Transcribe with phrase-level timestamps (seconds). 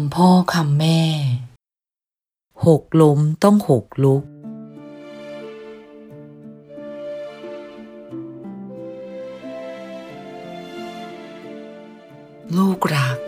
[0.00, 1.02] ำพ่อคำแม่
[2.66, 4.24] หกล้มต้องหกลุก
[12.56, 13.18] ลูกรัก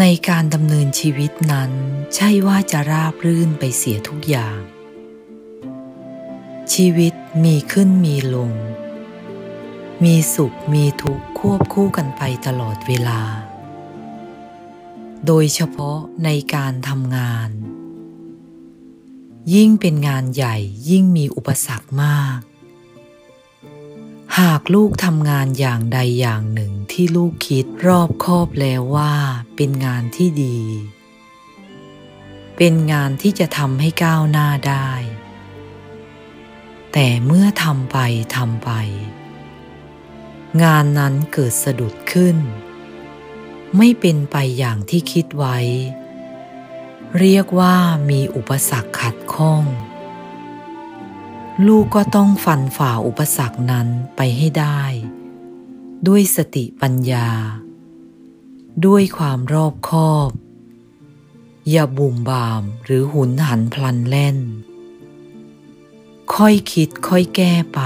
[0.00, 1.70] ในการดำเนินชีวิตนั้น
[2.14, 4.58] ใช่ว่าจะราบรื่นไปเสียทุกอย่าง
[6.72, 7.14] ชีวิต
[7.44, 8.52] มีขึ้นมีลง
[10.04, 13.20] มีสุขมีทุกข์ควบคู่กันไปตลอดเวลา
[15.26, 17.50] โดยเฉพาะในการทำงาน
[19.54, 20.56] ยิ่งเป็นงานใหญ่
[20.88, 22.40] ยิ่งมีอุปสรรคมาก
[24.38, 29.14] หากลูกทำงานอย่างใดอย่างหนึ่งที่ลูกคิดรอบคอบแล้วว่า
[29.56, 30.58] เป็นงานที่ดี
[32.56, 34.90] เป็นงานที่จะทำให้ก้าวหน้าได้
[36.92, 37.98] แต่เมื่อทำไป
[38.36, 38.70] ทำไป
[40.62, 42.36] งานนั้นเกิดสะดุดขึ้น
[43.76, 45.58] ไม่เป็นไปอย่างที่คิดไว้
[47.18, 47.76] เรียกว่า
[48.10, 49.64] มีอุปสรรคขัดข้อง
[51.66, 54.82] ลูกก็ต้องฟันฝ่าอุปสรรคนั้นไปให้ได้
[56.08, 57.28] ด้วยสติปัญญา
[58.86, 60.30] ด้วยความรอบคอบ
[61.70, 64.38] อย่าบุ่มบามหรือหุนหันพลันแล่น
[66.34, 67.80] ค่อยคิดค่อยแก้ไป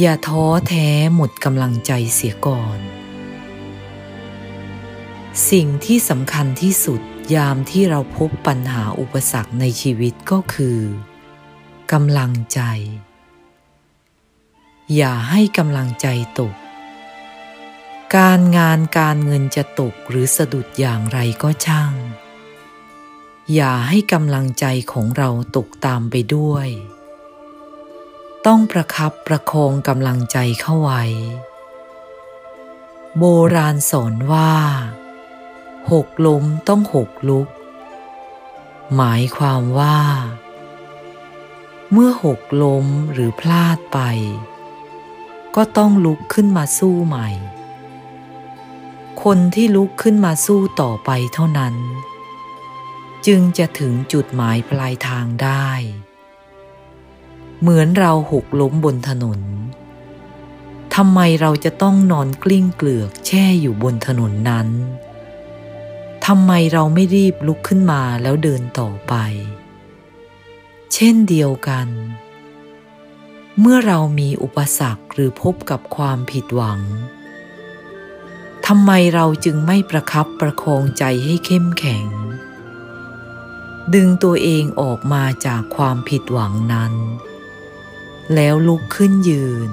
[0.00, 2.78] อย่าท้อแท้หมดกำลังใจเสียก่อน
[5.50, 7.00] สิ่งที่สำคัญที่สุด
[7.34, 10.78] ยามที่เราพบปัญหาอุปสรรคในชีวิตก็คือ
[11.92, 12.60] กำลังใจ
[14.94, 16.06] อย่าให้กำลังใจ
[16.40, 16.54] ตก
[18.16, 21.92] การงานการเงินจะตกหรือสะดุดอย่างไรก็ช่าง
[23.54, 26.68] อย่าให้กำลังใจของเราตกตามไปด้วย
[28.46, 31.04] ต้องประคับประคองกำลังใจเข้าไว้
[33.18, 34.52] โบราณสอนว่า
[35.92, 37.48] หกล้มต้องหกลุก
[38.96, 39.98] หมายความว่า
[41.92, 43.98] เมื่อหกล้มหรือพลาดไป
[45.56, 47.28] ก็ต้องลุกขึ้นมาสู้ใหม่
[49.22, 51.74] คนที่ลุกขึ้นมาสู้ต่อไปเท่านั้น
[53.26, 55.70] จึงจะถึงจุดหมายปลายทางได้
[57.60, 59.40] เหมือนเราหกล้มบนถนน
[60.94, 64.68] ทำไมเราจะต้องนอนกลิ้งเกลือกแช่อยู่บนถนนนั้น
[66.26, 69.14] ทำไมเราไม่รีบลุกขึ้นมาแล้วเดินต่อไป
[70.94, 71.88] เช่นเดียวกัน
[73.60, 76.80] เมื่อเรามีอุปสรรคหรือพบกับความผิดหวัง
[78.66, 82.06] ทำไมเราจึงไม่ประคับประคองใจให้เข้มแข็ง
[83.94, 86.92] ดึงตัวเองออกมาจากความผิดหวังนั้น
[88.34, 89.70] แล้วลุกขึ้นยืน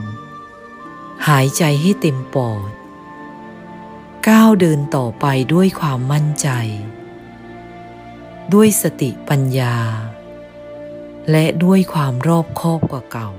[1.28, 2.72] หายใจให้เต็มปอด
[4.30, 6.50] ก้าวเดินต่อไปด้วยความมั่นใจ
[8.54, 9.78] ด้วยสติปัญญา
[11.32, 13.32] และด้วยความรอบคอบกว่าเก่า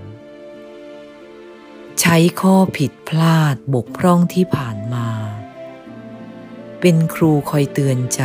[2.00, 5.08] ใช้ข้อผิดพลาดบกพร่องที่ผ่านมา
[6.80, 8.22] เป็นครูคอยเตือนใจ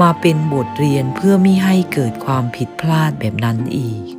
[0.00, 4.12] มาเป็นบทเรียนเพื่อไม่ให้เกิดความผิดพลาดแบบนั้นอีก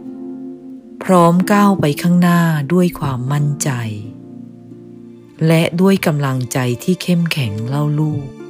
[1.03, 2.41] พร้อมก้าวไปข้างหน้า
[2.73, 3.71] ด้วยความมั่นใจ
[5.47, 8.44] และด้วยกำลังใจที่เข้มแข็งเล่าลูก